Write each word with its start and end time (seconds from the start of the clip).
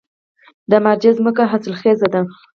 د 0.71 0.73
مارجې 0.83 1.11
ځمکې 1.17 1.43
حاصلخیزه 1.51 2.07
دي 2.13 2.21